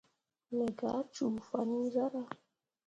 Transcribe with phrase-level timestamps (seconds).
[0.55, 2.29] Me gah cuu fan iŋ zarah.